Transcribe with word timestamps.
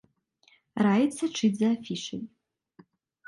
Раіць 0.85 1.17
сачыць 1.17 1.51
за 1.59 1.67
афішай. 1.75 2.21